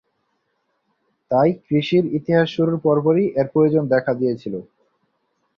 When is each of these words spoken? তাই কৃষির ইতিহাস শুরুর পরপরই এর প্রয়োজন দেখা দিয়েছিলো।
তাই 1.31 1.49
কৃষির 1.65 2.05
ইতিহাস 2.17 2.47
শুরুর 2.55 2.77
পরপরই 2.85 3.25
এর 3.39 3.47
প্রয়োজন 3.53 3.83
দেখা 3.93 4.11
দিয়েছিলো। 4.13 4.59